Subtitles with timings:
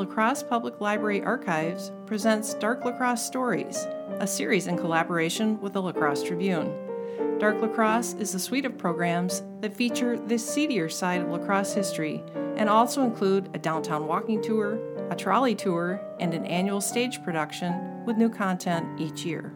[0.00, 3.86] La Crosse Public Library Archives presents Dark La Crosse Stories,
[4.18, 6.72] a series in collaboration with the La Crosse Tribune.
[7.38, 11.36] Dark La Crosse is a suite of programs that feature the seedier side of La
[11.36, 12.24] Crosse history
[12.56, 14.78] and also include a downtown walking tour,
[15.10, 19.52] a trolley tour, and an annual stage production with new content each year.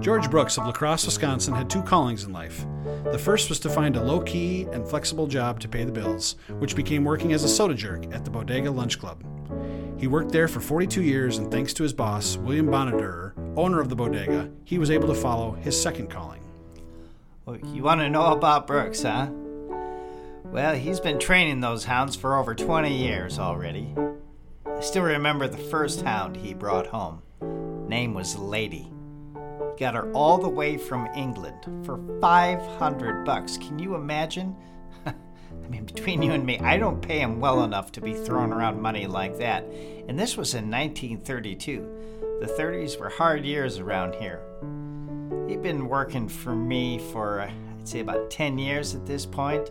[0.00, 2.64] George Brooks of La Crosse, Wisconsin had two callings in life.
[3.04, 6.36] The first was to find a low key and flexible job to pay the bills,
[6.58, 9.22] which became working as a soda jerk at the Bodega Lunch Club.
[9.98, 13.90] He worked there for 42 years, and thanks to his boss, William Bonadurer, owner of
[13.90, 16.40] the bodega, he was able to follow his second calling.
[17.44, 19.28] Well, you want to know about Brooks, huh?
[20.44, 23.94] Well, he's been training those hounds for over 20 years already.
[24.64, 27.20] I still remember the first hound he brought home.
[27.86, 28.90] Name was Lady.
[29.78, 33.56] Got her all the way from England for 500 bucks.
[33.56, 34.54] Can you imagine?
[35.06, 35.12] I
[35.68, 38.80] mean, between you and me, I don't pay him well enough to be throwing around
[38.80, 39.64] money like that.
[40.08, 42.38] And this was in 1932.
[42.40, 44.40] The 30s were hard years around here.
[45.48, 49.70] He'd been working for me for, uh, I'd say, about 10 years at this point,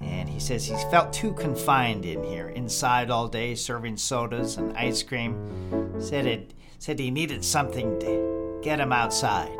[0.00, 4.76] and he says he's felt too confined in here, inside all day, serving sodas and
[4.76, 6.00] ice cream.
[6.00, 8.31] Said it said he needed something to
[8.62, 9.58] get him outside.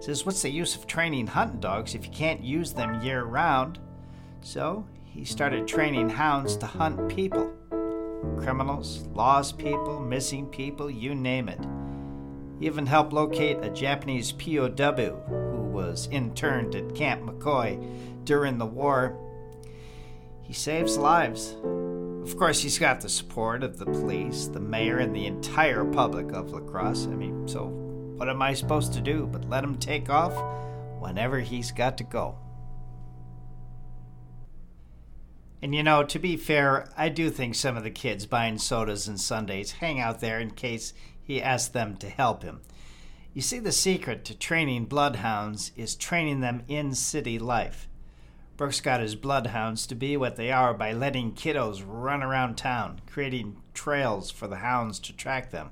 [0.00, 3.78] Says, what's the use of training hunting dogs if you can't use them year round?
[4.40, 7.52] So he started training hounds to hunt people
[8.38, 11.60] criminals, lost people, missing people, you name it.
[12.58, 18.66] He even helped locate a Japanese POW who was interned at Camp McCoy during the
[18.66, 19.18] war.
[20.42, 21.56] He saves lives.
[22.22, 26.32] Of course, he's got the support of the police, the mayor, and the entire public
[26.32, 27.06] of La Crosse.
[27.06, 27.66] I mean, so
[28.16, 30.32] what am I supposed to do but let him take off
[31.00, 32.38] whenever he's got to go?
[35.62, 39.06] And you know, to be fair, I do think some of the kids buying sodas
[39.06, 40.92] and sundaes hang out there in case
[41.22, 42.62] he asks them to help him.
[43.32, 47.88] You see, the secret to training bloodhounds is training them in city life.
[48.56, 53.00] Brooks got his bloodhounds to be what they are by letting kiddos run around town,
[53.06, 55.70] creating trails for the hounds to track them.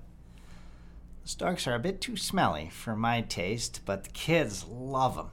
[1.38, 5.30] Dogs are a bit too smelly for my taste, but the kids love them.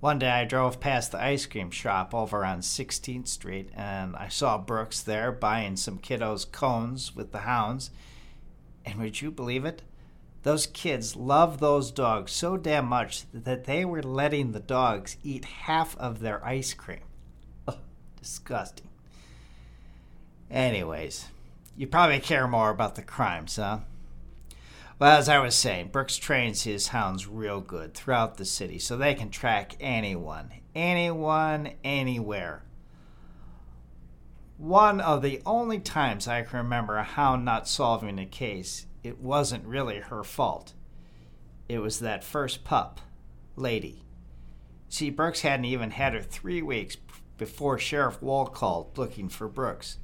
[0.00, 4.28] One day I drove past the ice cream shop over on 16th Street and I
[4.28, 7.90] saw Brooks there buying some kiddos cones with the hounds.
[8.84, 9.82] And would you believe it?
[10.42, 15.44] Those kids love those dogs so damn much that they were letting the dogs eat
[15.44, 17.04] half of their ice cream.
[17.68, 17.78] Ugh,
[18.20, 18.90] disgusting.
[20.50, 21.28] Anyways,
[21.76, 23.78] you probably care more about the crimes, huh?
[24.98, 28.96] Well, as I was saying, Brooks trains his hounds real good throughout the city so
[28.96, 32.62] they can track anyone, anyone, anywhere.
[34.56, 39.18] One of the only times I can remember a hound not solving a case, it
[39.18, 40.74] wasn't really her fault.
[41.68, 43.00] It was that first pup,
[43.56, 44.04] Lady.
[44.88, 46.96] See, Brooks hadn't even had her three weeks
[47.36, 49.98] before Sheriff Wall called looking for Brooks.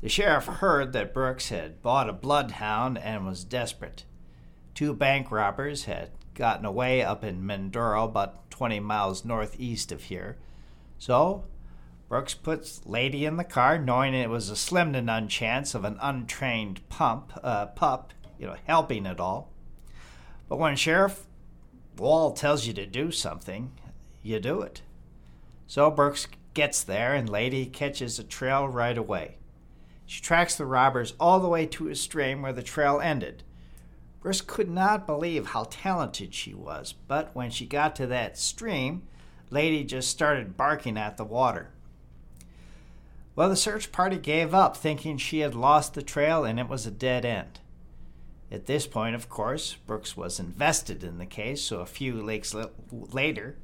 [0.00, 4.04] The sheriff heard that Brooks had bought a bloodhound and was desperate.
[4.74, 10.36] Two bank robbers had gotten away up in Mindoro, about 20 miles northeast of here.
[10.98, 11.44] So,
[12.08, 15.84] Brooks puts Lady in the car, knowing it was a slim to none chance of
[15.84, 19.50] an untrained pump, uh, pup, you know, helping it all.
[20.48, 21.26] But when Sheriff
[21.96, 23.72] Wall tells you to do something,
[24.22, 24.82] you do it.
[25.66, 29.38] So Brooks gets there, and Lady catches a trail right away.
[30.08, 33.42] She tracks the robbers all the way to a stream where the trail ended.
[34.22, 39.02] Brooks could not believe how talented she was, but when she got to that stream,
[39.50, 41.74] Lady just started barking at the water.
[43.36, 46.86] Well, the search party gave up, thinking she had lost the trail and it was
[46.86, 47.60] a dead end.
[48.50, 52.56] At this point, of course, Brooks was invested in the case, so a few weeks
[52.90, 53.58] later,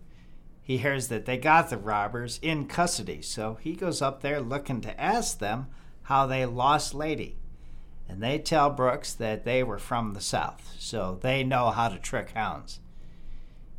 [0.61, 4.82] he hears that they got the robbers in custody, so he goes up there looking
[4.82, 5.69] to ask them
[6.05, 7.37] how they lost Lady.
[8.09, 11.99] And they tell Brooks that they were from the South, so they know how to
[11.99, 12.81] trick hounds.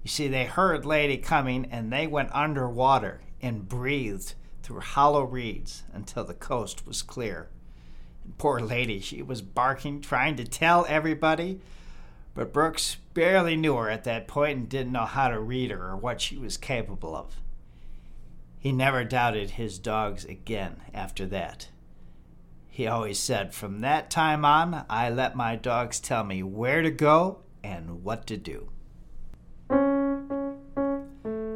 [0.04, 5.84] You see, they heard Lady coming and they went underwater and breathed through hollow reeds
[5.94, 7.50] until the coast was clear.
[8.24, 11.60] And poor Lady, she was barking, trying to tell everybody,
[12.34, 15.90] but Brooks barely knew her at that point and didn't know how to read her
[15.92, 17.38] or what she was capable of.
[18.60, 21.70] He never doubted his dogs again after that.
[22.76, 26.92] He always said, From that time on, I let my dogs tell me where to
[26.92, 28.70] go and what to do.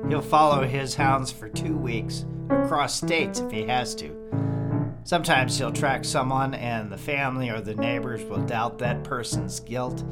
[0.07, 4.16] He'll follow his hounds for two weeks, across states if he has to.
[5.04, 10.06] Sometimes he'll track someone, and the family or the neighbors will doubt that person's guilt,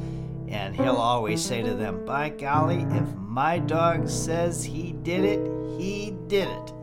[0.49, 5.79] and he'll always say to them, By golly, if my dog says he did it,
[5.79, 6.73] he did it.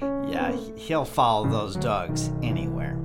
[0.00, 2.96] Yeah, he'll follow those dogs anywhere.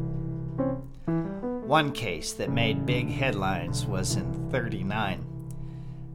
[1.70, 5.26] One case that made big headlines was in 39.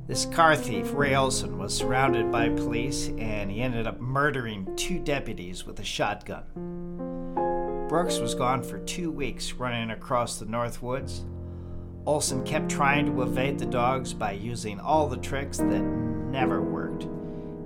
[0.06, 4.98] This car thief, Ray Olson, was surrounded by police and he ended up murdering two
[4.98, 6.44] deputies with a shotgun.
[7.88, 11.24] Brooks was gone for two weeks running across the North Woods.
[12.06, 17.06] Olson kept trying to evade the dogs by using all the tricks that never worked.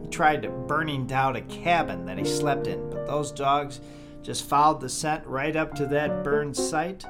[0.02, 3.81] He tried burning down a cabin that he slept in, those dogs
[4.22, 7.05] just followed the scent right up to that burned site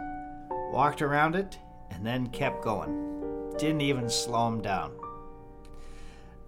[0.71, 1.59] walked around it,
[1.91, 3.55] and then kept going.
[3.59, 4.93] Didn't even slow him down.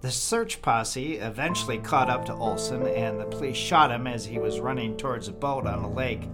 [0.02, 4.38] The search posse eventually caught up to Olson, and the police shot him as he
[4.38, 6.28] was running towards a boat on a lake.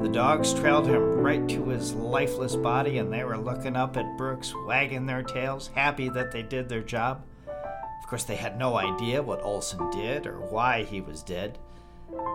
[0.00, 4.18] The dogs trailed him right to his lifeless body, and they were looking up at
[4.18, 7.22] Brooks, wagging their tails, happy that they did their job.
[7.46, 11.58] Of course, they had no idea what Olson did or why he was dead.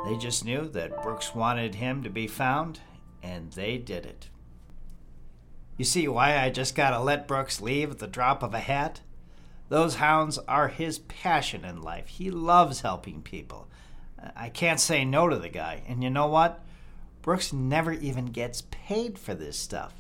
[0.06, 2.80] They just knew that Brooks wanted him to be found,
[3.24, 4.30] and they did it.
[5.78, 9.02] You see why I just gotta let Brooks leave at the drop of a hat?
[9.70, 12.08] Those hounds are his passion in life.
[12.08, 13.68] He loves helping people.
[14.36, 15.82] I can't say no to the guy.
[15.88, 16.64] And you know what?
[17.22, 19.94] Brooks never even gets paid for this stuff.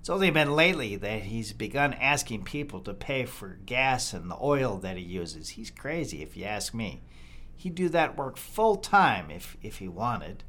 [0.00, 4.38] It's only been lately that he's begun asking people to pay for gas and the
[4.40, 5.50] oil that he uses.
[5.50, 7.02] He's crazy, if you ask me.
[7.56, 10.44] He'd do that work full time if, if he wanted.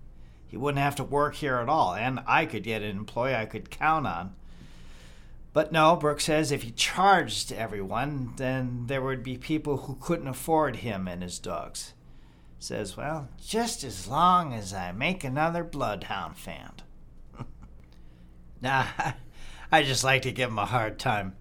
[0.48, 3.46] He wouldn't have to work here at all, and I could get an employee I
[3.46, 4.36] could count on.
[5.54, 10.28] But no, Brooke says if he charged everyone, then there would be people who couldn't
[10.28, 11.94] afford him and his dogs.
[12.60, 16.74] Says, well, just as long as I make another bloodhound fan.
[18.62, 18.86] nah,
[19.72, 21.36] I just like to give him a hard time.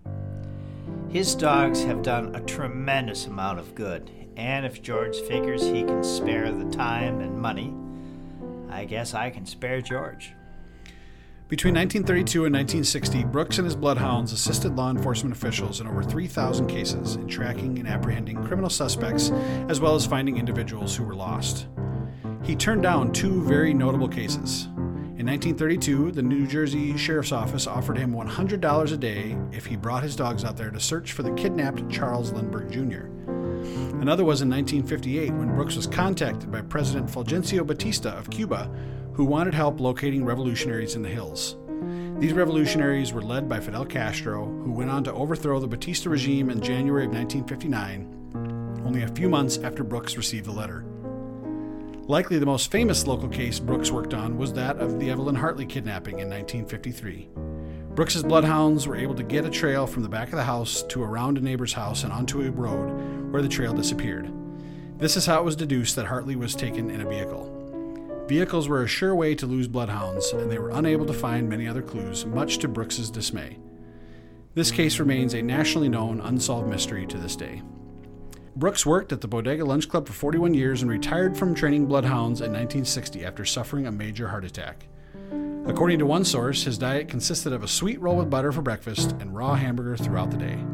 [1.09, 6.03] His dogs have done a tremendous amount of good, and if George figures he can
[6.03, 7.73] spare the time and money,
[8.71, 10.33] I guess I can spare George.
[11.47, 16.67] Between 1932 and 1960, Brooks and his bloodhounds assisted law enforcement officials in over 3,000
[16.67, 19.31] cases in tracking and apprehending criminal suspects,
[19.69, 21.67] as well as finding individuals who were lost.
[22.43, 24.65] He turned down two very notable cases.
[25.17, 30.03] In 1932, the New Jersey Sheriff's Office offered him $100 a day if he brought
[30.03, 33.07] his dogs out there to search for the kidnapped Charles Lindbergh Jr.
[34.01, 38.71] Another was in 1958 when Brooks was contacted by President Fulgencio Batista of Cuba,
[39.15, 41.57] who wanted help locating revolutionaries in the hills.
[42.19, 46.51] These revolutionaries were led by Fidel Castro, who went on to overthrow the Batista regime
[46.51, 50.85] in January of 1959, only a few months after Brooks received the letter.
[52.07, 55.65] Likely the most famous local case Brooks worked on was that of the Evelyn Hartley
[55.65, 57.31] kidnapping in 1953.
[57.95, 61.03] Brooks's bloodhounds were able to get a trail from the back of the house to
[61.03, 62.91] around a neighbor's house and onto a road
[63.35, 64.33] where the trail disappeared.
[64.97, 68.25] This is how it was deduced that Hartley was taken in a vehicle.
[68.29, 71.67] Vehicles were a sure way to lose bloodhounds, and they were unable to find many
[71.67, 73.59] other clues, much to Brooks's dismay.
[74.55, 77.61] This case remains a nationally known unsolved mystery to this day.
[78.55, 82.41] Brooks worked at the Bodega Lunch Club for 41 years and retired from training bloodhounds
[82.41, 84.87] in 1960 after suffering a major heart attack.
[85.67, 89.11] According to one source, his diet consisted of a sweet roll with butter for breakfast
[89.19, 90.65] and raw hamburger throughout the day.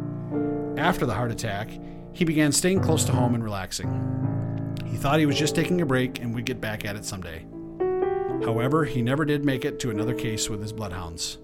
[0.76, 1.70] After the heart attack,
[2.12, 4.76] he began staying close to home and relaxing.
[4.86, 7.46] He thought he was just taking a break and would get back at it someday.
[8.44, 11.38] However, he never did make it to another case with his bloodhounds.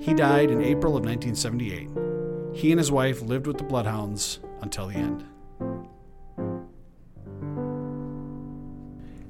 [0.00, 2.56] He died in April of 1978.
[2.56, 5.24] He and his wife lived with the bloodhounds until the end.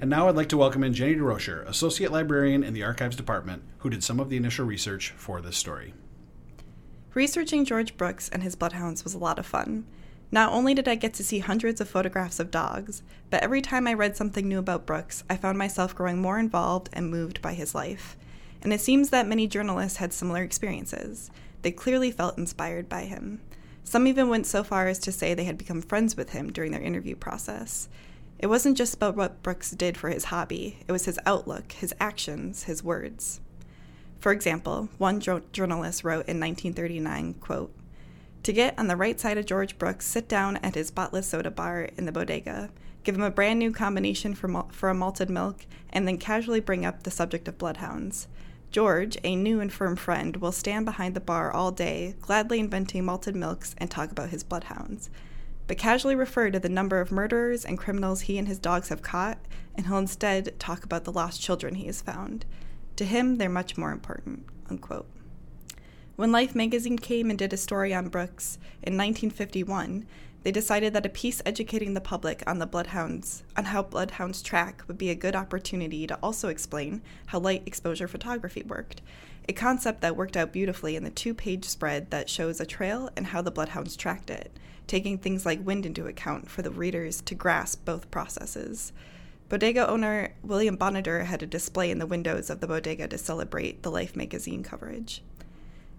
[0.00, 3.62] And now I'd like to welcome in Jenny DeRocher, Associate Librarian in the Archives Department,
[3.78, 5.92] who did some of the initial research for this story.
[7.14, 9.87] Researching George Brooks and his bloodhounds was a lot of fun.
[10.30, 13.87] Not only did I get to see hundreds of photographs of dogs, but every time
[13.87, 17.54] I read something new about Brooks, I found myself growing more involved and moved by
[17.54, 18.16] his life.
[18.61, 21.30] And it seems that many journalists had similar experiences.
[21.62, 23.40] They clearly felt inspired by him.
[23.85, 26.73] Some even went so far as to say they had become friends with him during
[26.73, 27.88] their interview process.
[28.38, 31.94] It wasn't just about what Brooks did for his hobby, it was his outlook, his
[31.99, 33.40] actions, his words.
[34.20, 37.73] For example, one journalist wrote in 1939, quote,
[38.42, 41.50] to get on the right side of George Brooks, sit down at his spotless soda
[41.50, 42.71] bar in the bodega,
[43.04, 46.61] give him a brand new combination for, mal- for a malted milk, and then casually
[46.61, 48.28] bring up the subject of bloodhounds.
[48.71, 53.04] George, a new and firm friend, will stand behind the bar all day, gladly inventing
[53.04, 55.09] malted milks and talk about his bloodhounds.
[55.68, 59.02] but casually refer to the number of murderers and criminals he and his dogs have
[59.02, 59.38] caught,
[59.76, 62.45] and he'll instead talk about the lost children he has found.
[62.97, 64.47] To him, they're much more important.
[64.71, 65.07] Unquote.
[66.19, 70.05] When Life magazine came and did a story on Brooks in 1951,
[70.43, 74.83] they decided that a piece educating the public on the bloodhounds on how bloodhounds track
[74.89, 79.01] would be a good opportunity to also explain how light exposure photography worked,
[79.49, 83.29] a concept that worked out beautifully in the two-page spread that shows a trail and
[83.29, 84.51] how the bloodhounds tracked it,
[84.89, 88.93] taking things like wind into account for the readers to grasp both processes.
[89.49, 93.85] Bodega owner William Bonadurer had a display in the windows of the bodega to celebrate
[93.85, 95.23] the Life magazine coverage.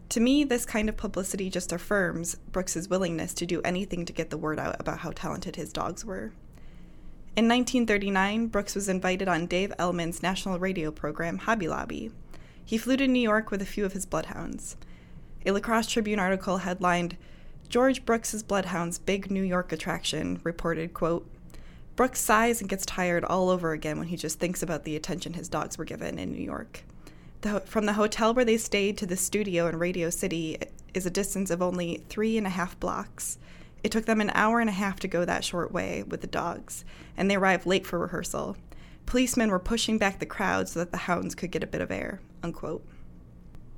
[0.10, 4.32] To me, this kind of publicity just affirms Brooks's willingness to do anything to get
[4.32, 6.32] the word out about how talented his dogs were.
[7.36, 12.12] In 1939, Brooks was invited on Dave Elman's national radio program, Hobby Lobby.
[12.66, 14.78] He flew to New York with a few of his bloodhounds.
[15.46, 17.16] A La Crosse Tribune article headlined,
[17.70, 21.30] George Brooks's Bloodhounds Big New York Attraction reported, quote,
[21.96, 25.34] Brooks sighs and gets tired all over again when he just thinks about the attention
[25.34, 26.84] his dogs were given in New York.
[27.41, 30.58] The, from the hotel where they stayed to the studio in Radio City
[30.93, 33.38] is a distance of only three and a half blocks.
[33.81, 36.27] It took them an hour and a half to go that short way with the
[36.27, 36.84] dogs,
[37.15, 38.58] and they arrived late for rehearsal.
[39.05, 41.91] Policemen were pushing back the crowd so that the hounds could get a bit of
[41.91, 42.19] air.
[42.43, 42.86] Unquote.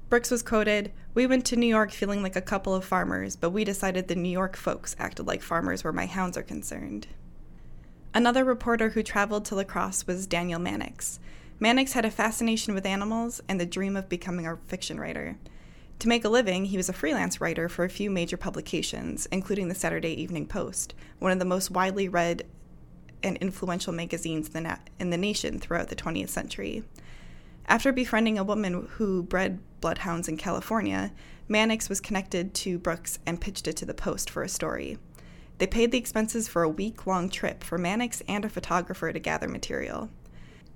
[0.10, 3.52] Brooks was quoted We went to New York feeling like a couple of farmers, but
[3.52, 7.08] we decided the New York folks acted like farmers where my hounds are concerned.
[8.14, 11.20] Another reporter who traveled to La Crosse was Daniel Mannix.
[11.62, 15.38] Mannix had a fascination with animals and the dream of becoming a fiction writer.
[16.00, 19.68] To make a living, he was a freelance writer for a few major publications, including
[19.68, 22.48] the Saturday Evening Post, one of the most widely read
[23.22, 26.84] and influential magazines in the, nation throughout the 20th century.
[27.68, 31.12] After befriending a woman who bred bloodhounds in California,
[31.48, 34.98] Mannix was connected to Brooks and pitched it to the Post for a story.
[35.60, 39.20] They paid the expenses for a week long trip for Mannix and a photographer to
[39.20, 40.10] gather material.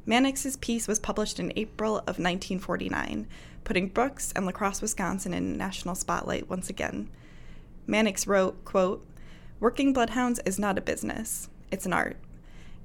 [0.06, 3.28] Mannix's piece was published in April of 1949,
[3.64, 7.10] putting Brooks and La Crosse, Wisconsin in national spotlight once again.
[7.88, 9.06] Mannix wrote, quote,
[9.60, 12.18] Working bloodhounds is not a business, it's an art.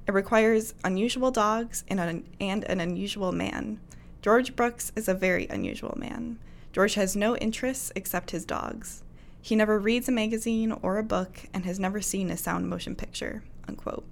[0.07, 3.79] It requires unusual dogs and an, and an unusual man.
[4.21, 6.39] George Brooks is a very unusual man.
[6.73, 9.03] George has no interests except his dogs.
[9.41, 12.95] He never reads a magazine or a book and has never seen a sound motion
[12.95, 13.43] picture.
[13.67, 14.07] Unquote.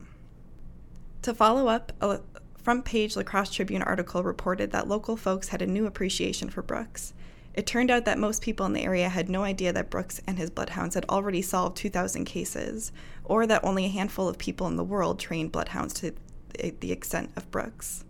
[1.24, 1.92] To follow up,
[2.70, 6.62] front page La Crosse Tribune article reported that local folks had a new appreciation for
[6.62, 7.16] Brooks.
[7.56, 10.38] It turned out that most people in the area had no idea that Brooks and
[10.38, 12.92] his bloodhounds had already solved 2,000 cases,
[13.24, 16.14] or that only a handful of people in the world trained bloodhounds to
[16.80, 18.06] the extent of Brooks.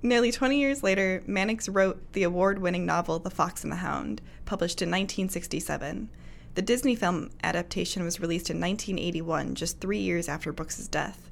[0.00, 4.22] Nearly 20 years later, Mannix wrote the award winning novel The Fox and the Hound,
[4.46, 6.08] published in 1967.
[6.54, 11.30] The Disney film adaptation was released in 1981, just three years after Brooks's death.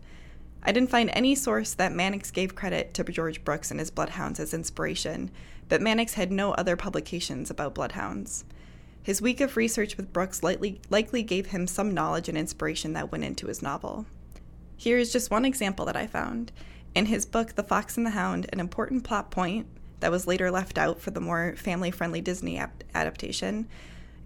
[0.65, 4.41] I didn't find any source that Mannix gave credit to George Brooks and his bloodhounds
[4.41, 5.31] as inspiration,
[5.69, 8.45] but Mannix had no other publications about bloodhounds.
[9.03, 13.13] His week of research with Brooks likely, likely gave him some knowledge and inspiration that
[13.13, 14.07] went into his novel.
[14.77, 16.51] Here is just one example that I found.
[16.95, 19.67] In his book, The Fox and the Hound, an important plot point
[20.01, 23.69] that was later left out for the more family friendly Disney ap- adaptation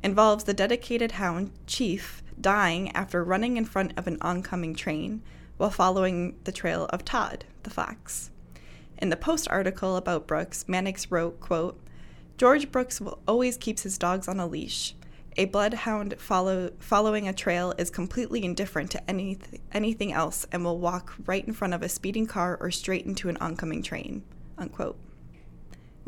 [0.04, 5.23] involves the dedicated hound, Chief, dying after running in front of an oncoming train,
[5.59, 8.31] while following the trail of Todd, the fox.
[8.97, 11.79] In the Post article about Brooks, Mannix wrote, quote,
[12.38, 14.95] George Brooks will always keeps his dogs on a leash.
[15.37, 19.38] A bloodhound follow, following a trail is completely indifferent to any,
[19.73, 23.29] anything else and will walk right in front of a speeding car or straight into
[23.29, 24.25] an oncoming train.
[24.57, 24.99] Unquote.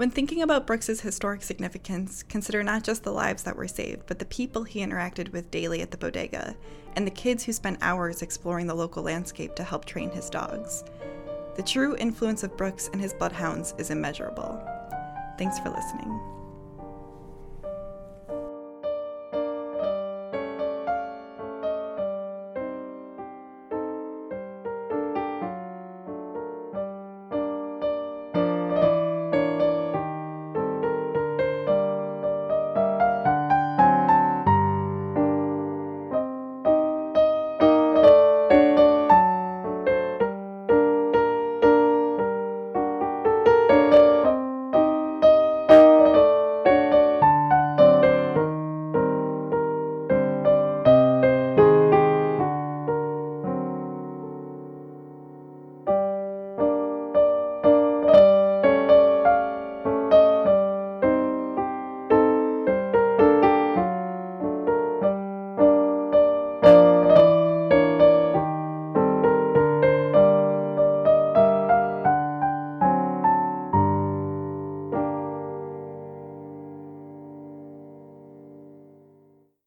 [0.00, 4.18] When thinking about Brooks's historic significance, consider not just the lives that were saved, but
[4.18, 6.56] the people he interacted with daily at the bodega,
[6.96, 10.84] and the kids who spent hours exploring the local landscape to help train his dogs.
[11.56, 14.66] The true influence of Brooks and his bloodhounds is immeasurable.
[15.36, 16.39] Thanks for listening.